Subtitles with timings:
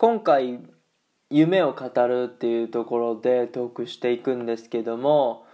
[0.00, 0.60] 今回
[1.28, 5.44] 夢を語るっていうところでトークしていくんですけども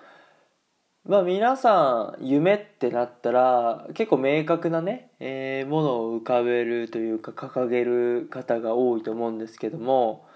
[1.07, 10.27] まあ皆さん夢ってなったら結構明確なね、えー、ものを浮かべるというか掲げる方が多いと思うんですけども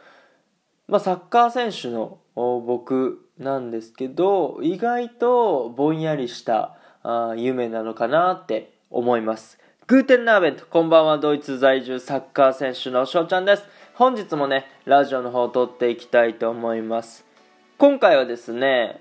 [0.87, 9.59] まあサッカー選手の僕なんですけど意外とぼんやりしたあ夢なのかなって思います。
[9.87, 11.17] グーテンナーベントこんばんは。
[11.17, 13.65] ドイツ在住サッカー選手の翔ちゃんです。
[13.99, 17.25] 本日もねラジオの方を撮っていきたいと思います。
[17.79, 19.01] 今回はですね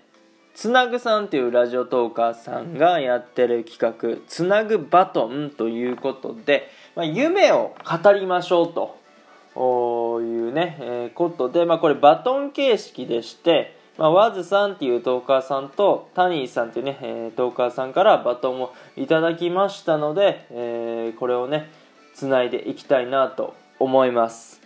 [0.56, 21.70] つなぐさんというラジオトーカーさんがやってる企画つなぐバトンということで、まあ、夢を語りましょうというね、えー、ことで、まあ、これバトン形式でしてまあ、ワズさんっていうトーカーさんとタニーさんっていうね、えー、トーカーさんからバトンをいただきましたので、えー、これをね
[22.16, 24.57] つないでいきたいなと思います。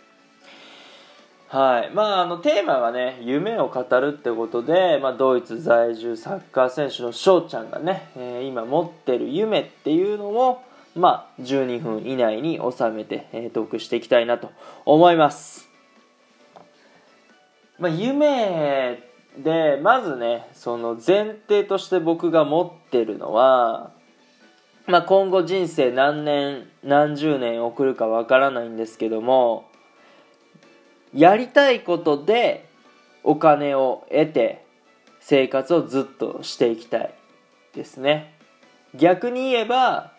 [1.51, 1.93] はい。
[1.93, 10.61] まああのテーマはね夢を語るってことで、まあ、ドイツ在住サッカー選手の翔ちゃんがね、えー、今持ってる夢っていうのを
[10.95, 14.49] まあ12分以内に収めて、えー、トークしていきたいなと
[14.85, 15.67] 思います。
[17.79, 19.03] まあ、夢
[19.37, 23.91] でまずねその前提として僕が持ってるのは、
[24.87, 29.69] まあ、今後人生何年何十年送るかわからないんですけども
[31.13, 32.65] やりたいことで
[33.23, 34.65] お金を得て
[35.19, 37.13] 生活をずっとしていきたい
[37.73, 38.33] ですね。
[38.95, 40.11] 逆に言えば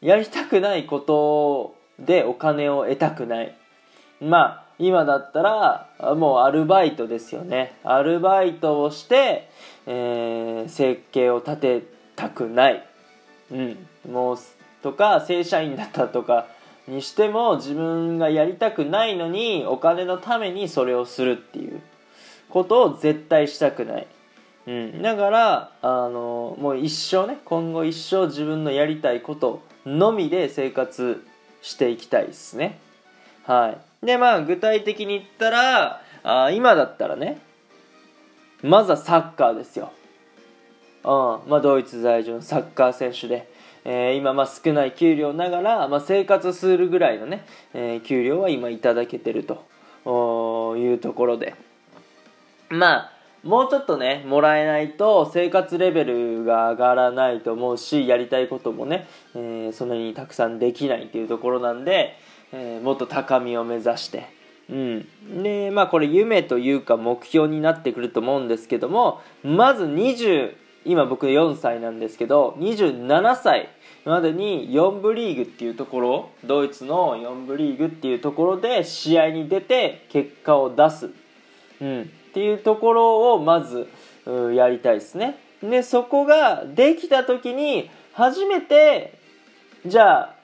[0.00, 3.56] やりたくないことでお金を得たくない。
[4.20, 7.78] まあ今だったらもうアルバイトですよね。
[7.84, 9.48] アルバイトをして、
[9.86, 11.82] えー、生計を立て
[12.16, 12.86] たくない。
[13.50, 13.86] うん。
[14.10, 14.38] もう
[14.82, 16.46] とか正社員だったとか
[16.86, 21.80] にしても自分がやりたくないのにお金のためにそれをするっていう
[22.50, 24.06] ことを絶対したくない、
[24.66, 31.26] うん、だからあのもう一生ね今後一生自分のやりたいことのみで生活
[31.64, 32.78] していきたいですね。
[33.44, 34.06] はい。
[34.06, 37.40] で、まあ、具体的に言ったら、あ今だったらね、
[38.62, 39.92] まずはサッカーですよ。
[41.04, 41.06] う
[41.46, 43.48] ん、まあ、ドイツ在住のサッカー選手で、
[43.84, 51.54] えー、今、まあ、少ない給料ながら、まあ、生活するぐらいのね、えー、給料は今いただけてるというところで。
[52.70, 53.12] まあ、
[53.42, 62.16] もうちょっとね、もらえないと生活レベルが上がらないと思うし、やりたいこともね、えー、そんなにたくさんできないっていうところなんで、
[62.54, 64.28] えー、もっと高みを目指して、
[64.70, 73.68] うん、でまあこれ夢というか目標になってくると思うんですけどもまず20今僕4歳なんですけど27歳
[74.04, 81.10] までに4部リーグっていうところドイツの4部リーグっていうところで試合に出て結果を出す、
[81.80, 83.88] うん、っていうところをまず
[84.54, 85.38] やりたいですね。
[85.62, 89.18] でそこができた時に初めて
[89.86, 90.34] じゃあ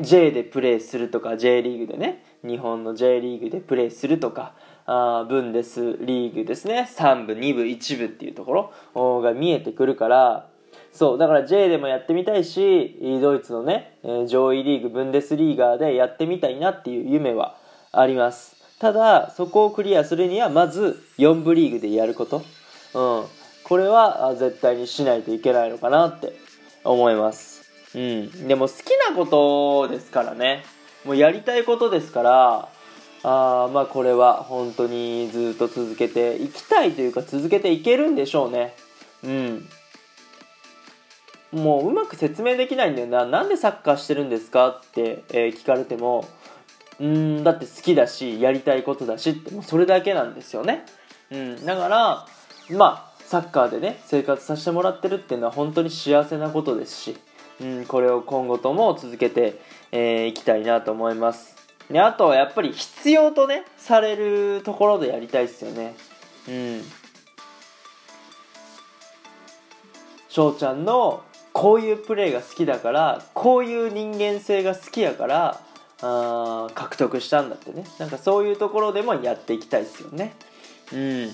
[0.00, 4.54] J でプレーするとか J リーグでね日本の J リーグでプレーするとか
[4.86, 6.88] あブンデスリーグですね。
[6.94, 9.20] 3部2部1部っていうところ。
[9.22, 10.46] が見えてくるから。
[10.92, 17.56] そうだから J でもやってみたいしドイツのね上位リーグブンデスリーガーでやってみたいなっていう夢は
[17.90, 18.54] あります。
[18.78, 22.44] ただそこをクリアするにはまず4部リーグでやること、うん、
[23.64, 26.36] これは絶対にしないといけないのかなって
[26.84, 27.64] 思います。
[27.94, 30.64] うん、でも好きなことですからね。
[31.04, 32.68] もうやりたいことですから
[33.24, 38.76] あまあこれは本当にずっと続けていきたいというか続けていけるんでしょうね。
[39.24, 39.68] うん。
[41.52, 43.24] もううまく説明できないんだよな。
[43.24, 46.28] なんでサッカーしてるんですかって、えー、聞かれても
[47.00, 50.84] うんだって好きだしやりたいことだしってもうそれだけなんですよね。
[51.30, 52.26] うんだから
[52.70, 57.16] まあサッカーでね生活させてもらってるっていうのは本当に幸せなことですし
[57.60, 59.52] うん、これを今後とも続けてい、
[59.92, 61.63] えー、きたいなと思います。
[61.90, 65.94] であとはやっぱり必要とねされるところでやりたいですよね。
[66.48, 66.82] うん。
[70.28, 71.22] 翔ちゃんの
[71.52, 75.60] こういうプレーが好きだからこういう人間性が好きやから
[76.02, 77.84] あ獲得したんだってね。
[77.98, 80.34] なんかそういうところでもやっていきたいですよね。
[80.92, 81.32] うん。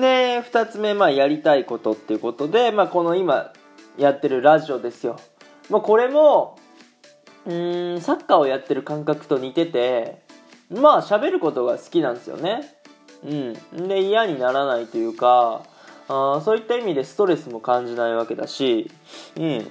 [0.00, 3.52] で2つ目、まあ、やりたいことっていうことで、まあ、この今
[3.98, 5.18] やってるラジオですよ。
[5.68, 6.58] まあ、これも、
[7.46, 7.54] う
[7.96, 10.22] ん、サッカーをやってる感覚と似てて、
[10.70, 12.74] まあ喋ることが好きなんですよね。
[13.24, 13.88] うん。
[13.88, 15.62] で、嫌にならないというか、
[16.08, 18.90] あそういった意味でストレスも感じないわけだし、
[19.36, 19.70] うん。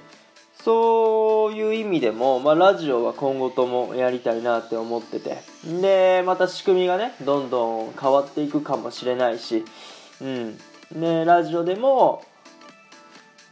[0.62, 9.64] そういう意味でも、まあ、ラジオは今後ともやりたいなって思っててでまた仕組みがねどんどん変わっていくかもしれないし、
[10.20, 10.58] うん、
[10.92, 12.22] でラジオでも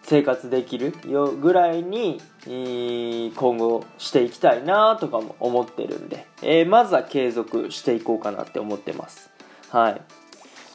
[0.08, 9.30] 生活できるよぐらいに今後していきたいなとかも思ってるんで、えー、まずは継続していこうかなって思ってます。
[9.68, 10.00] はい。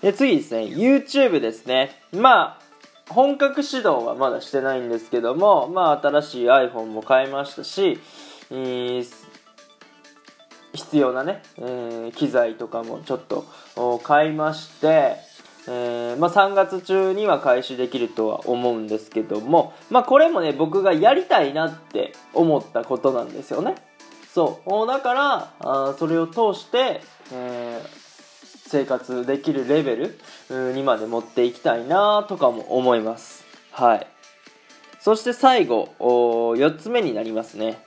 [0.03, 0.65] で次ですね。
[0.65, 1.99] YouTube ですね。
[2.11, 2.63] まあ
[3.09, 7.99] 本格指導はまだしてないんですけども、まあ、新しい iPhone も買いましたし、
[8.51, 9.03] え、
[10.73, 13.45] 必要なね、えー、機材とかもちょっと
[14.03, 15.17] 買いまして、
[15.67, 23.75] えー、まあ、3月中には開始できるとは思うんですけども、まあ、これもね僕がやりたいなって思ったことなんですよね。
[24.33, 24.87] そう。
[24.87, 27.01] だからあそれを通して、
[27.31, 28.03] えー
[28.73, 30.09] 生活できるレベ
[30.49, 33.45] ルにまで持っていきたいなとかも思います。
[33.71, 34.07] はい。
[34.99, 37.83] そして最後4つ目になりますね。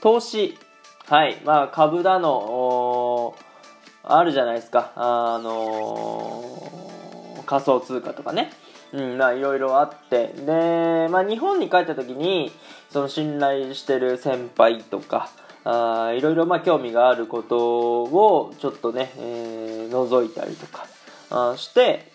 [0.00, 0.56] 投資。
[1.04, 1.42] はい。
[1.44, 2.30] まあ株だの
[4.06, 4.92] あるじゃないですか。
[4.94, 8.50] あのー、仮想通貨とかね。
[8.92, 10.28] うんまあいろいろあって。
[10.28, 12.52] で、まあ、日本に帰った時に
[12.90, 15.28] その信頼してる先輩とか
[15.64, 20.86] あいろいろまあ興味があることをちょっとね、えー、覗いたりとか
[21.30, 22.12] あして、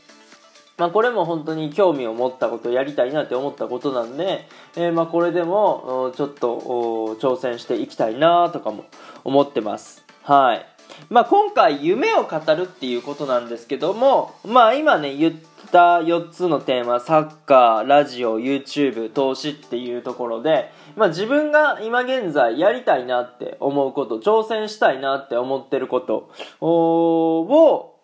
[0.78, 4.48] まあ、これも本当に興味を持ったことやりたいなって思ったことなんで、
[4.78, 8.86] えー、まあこれでもちょっと挑戦していきたいなとかも
[9.26, 10.06] 思ってます。
[10.24, 10.66] はい。
[11.10, 15.34] まあ、今回夢を語るっていうことなんですけども、まあ、今ね言っ
[15.72, 26.32] た4つのテーマサッカーラジオ YouTube 投資っていうところで、まあ、自分が今現在やりたいなって思うこと挑戦したいなって思ってること
[26.66, 27.98] を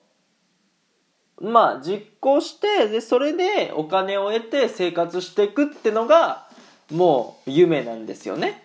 [1.42, 6.48] まあ実行してでそれでお金を得て生活していくってのが
[6.92, 8.64] もう夢なんですよね。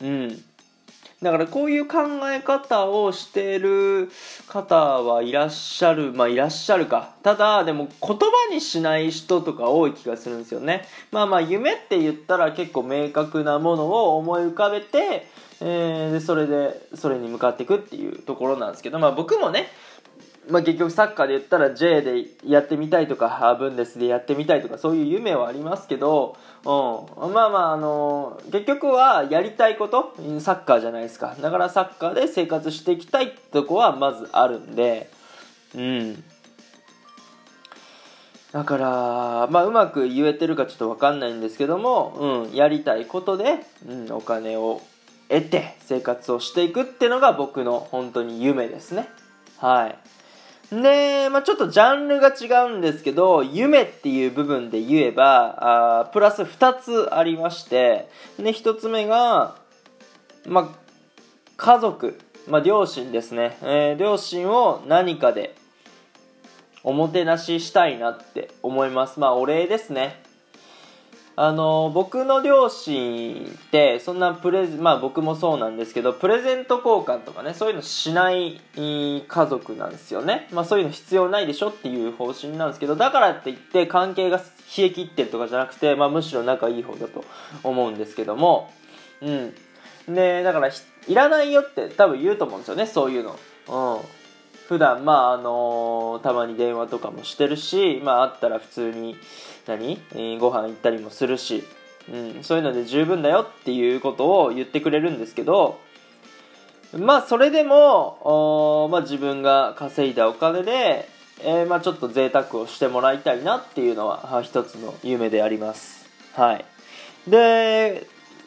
[0.00, 0.44] うん
[1.24, 1.96] だからこういう考
[2.30, 4.10] え方をしてる
[4.46, 7.14] 方はいらっしゃるまあいらっしゃるか。
[7.22, 10.84] ただでも言葉にしない人とか多い気がするんですよね。
[11.10, 15.26] まあまあ夢って言ったら結構明確なものを思い浮かべて、
[15.62, 19.68] えー、でそれでそれに向かっていくっていうところなんですけどまあ僕もね
[20.50, 31.34] まあ、結局サッカーで言ったら J でやってみたいとかブンデスでやってみたいとかそういう夢はありますけど、うん、まあまあ、あの結局はやりたいことサッカーじゃないですか。
[31.40, 35.10] だからサッカーで生活していきたいってとこはまずあるんで
[35.74, 36.24] うん。
[38.52, 44.80] だから、まあ、うまく言えてるかちょっと分かんないんですけども、うん、やりたいことで、うん、お金を
[45.28, 49.08] 得て生活をしていくっていうのが僕の本当に夢ですね。
[49.58, 49.98] はい。
[50.70, 58.08] で、まあ、ちょっとジャンルが違うんですけど夢っていう部分で言えばあプラス2つありまして
[58.38, 59.56] で1つ目が、
[60.46, 60.78] まあ、
[61.56, 62.18] 家族、
[62.48, 65.54] まあ、両親ですね、えー、両親を何かで
[66.84, 69.18] おもてなししたいなって思います。
[69.18, 70.22] まあお礼ですね。
[71.36, 80.48] あの僕の両親ってそんなプレゼまあ僕もそうなんですけどプレゼント交換とかねそういうのしない家族なんですよね。
[80.52, 84.44] まあそういうの必要ないでしょっていう方針なんですけどだからって言って関係が冷
[84.84, 87.24] え切ってるとかじゃなくて、まあ、むしろ仲いい方だと
[87.64, 88.72] 思うんですけども。
[89.20, 89.54] うん。
[90.08, 93.38] でだからいらないよって多分言うと思うんですよねそういうの。
[93.96, 94.04] うん。
[94.68, 99.16] 普段まああのー、たまに電話とかもしてるしまああったら普通に
[99.66, 101.64] 何、えー、ご飯行ったりもするし、
[102.12, 105.80] うん、そういうので十分だよっていうことを言ってくれるんですけど
[106.96, 111.08] まあそれでも、まあ、自分が稼いだお金で、
[111.42, 116.08] えー、まあちょっと贅沢をしてもらいたいなっていうのは一つの夢であります。
[116.34, 116.64] はい。
[117.28, 118.06] で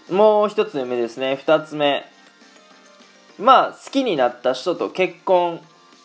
[0.09, 1.36] もう一つ夢ですね。
[1.36, 2.05] 二つ目。
[3.38, 5.59] まあ好きになった人と結婚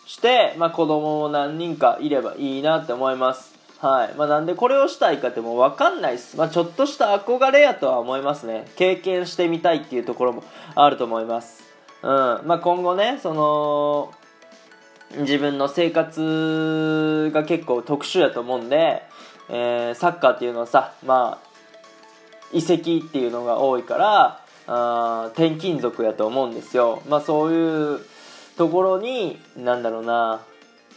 [0.05, 3.52] して、まあ、子供も何人かいればいいなって思います。
[3.83, 4.15] はい。
[4.15, 8.65] まあ、なんでこれをしたいかってもう分かんないです、まあ、ちょっとした憧れやとは思いますね。
[8.77, 11.63] 経験してみたいっていうところもあると思います、
[12.01, 12.09] うん。
[12.45, 14.13] まあ、今後ねその
[15.17, 19.03] 自分の生活が結構特殊やと思うんで、
[19.49, 21.47] えー、サッカーっていうのはさまあ
[22.53, 27.01] 移籍っていうのが多いからあ転勤族やと思うんですよ。
[27.09, 27.99] まあそういう
[28.55, 30.41] ところになんだろうな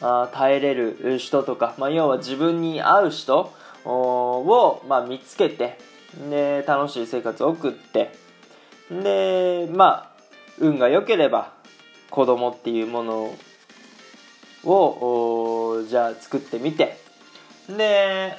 [0.01, 3.53] あ耐えれる人とか、まあ、要は自分に合う人
[3.85, 5.79] を、まあ、見つけて
[6.31, 8.13] で楽しい生活を送って
[8.91, 10.17] でまあ
[10.59, 11.53] 運が良ければ
[12.11, 13.35] 子供っていうもの
[14.65, 16.99] をじゃあ作ってみて
[17.69, 18.37] で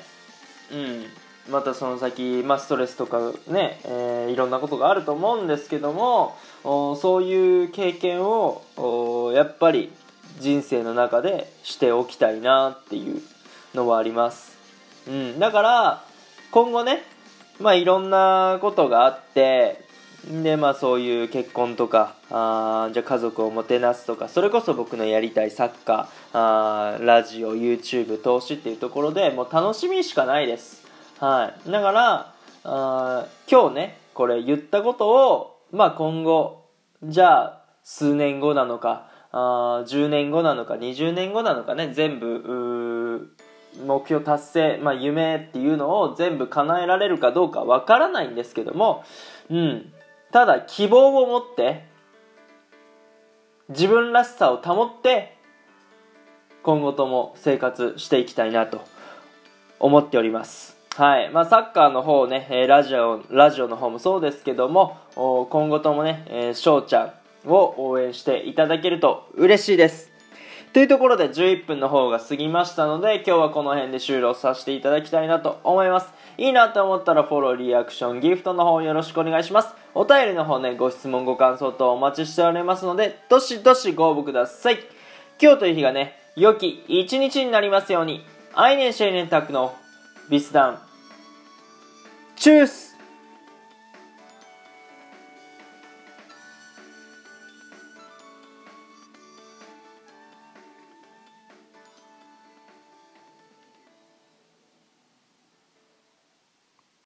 [0.72, 1.06] うん
[1.52, 9.94] またその先、まあ、ストレスとかね、えー、いろんなことがあると思うんですけどもそういう経験をやっぱり
[10.40, 13.22] 人生の中でしておきたいなっていう
[13.74, 14.58] のはあります、
[15.08, 16.04] うん、だから
[16.52, 17.04] 今後ね
[17.60, 19.86] まあいろんなことがあって
[20.44, 30.86] でまあそういう結婚とかあじゃ家族をもてなすとかそれこそ僕のやりたいサッカーあーラジオ YouTube 投資っていうところでもう楽しみしかないです。
[31.20, 31.72] はい。
[31.72, 36.66] だからあ今日ねこれ言ったことをまあ今後
[37.04, 43.30] じゃあ数年後なのかあ10年後なのか20年後なのかね全部
[43.86, 49.04] 目標達成、まあ、夢っていうのを全部叶えられるかどうかわからないんですけども、
[49.50, 49.94] うん、
[50.32, 51.86] ただ希望を持って
[53.70, 55.38] 自分らしさを保って
[56.64, 58.82] 今後とも生活していきたいなと
[59.80, 60.76] 思っております。
[60.96, 61.30] はい。
[61.30, 67.14] まあ、サッカーの方ね、ラジオラジオの方もそうですけども今後ともね、えー、翔ちゃん
[67.48, 70.18] を応援していただけると嬉しいです
[70.74, 76.14] というところで11分の方が過ぎましたので、今日はこの辺で終了させていただきたいなと思います。
[76.38, 79.74] いいなと思ったらフォロー、リアクション、ギフトの方よろしくお願いします。
[79.96, 84.78] お便りの方ね、ご質問、ご感想等お待ちしておりますので、どしどしご応募ください。
[85.42, 88.24] 今日という日がね、良き一日になりますように、
[88.54, 89.74] アイネンシェイネンタクの
[90.30, 90.80] ビスダン。
[92.36, 92.97] チュース